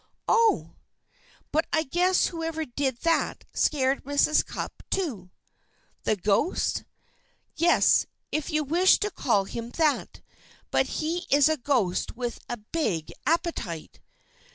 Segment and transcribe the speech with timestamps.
[0.27, 0.71] "Oh!"
[1.51, 4.43] "But I guess whoever did that, scared Mrs.
[4.43, 5.29] Cupp, too."
[6.05, 6.85] "The ghost?"
[7.55, 8.07] "Yes.
[8.31, 10.21] If you wish to call him that.
[10.71, 13.99] But he is a ghost with a big appetite."